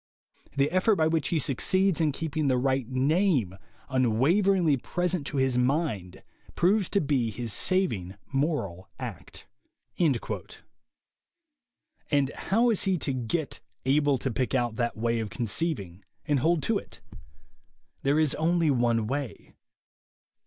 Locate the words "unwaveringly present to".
3.87-5.37